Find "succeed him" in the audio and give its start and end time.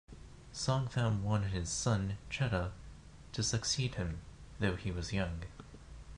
3.43-4.21